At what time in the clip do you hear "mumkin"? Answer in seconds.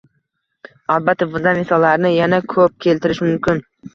3.29-3.63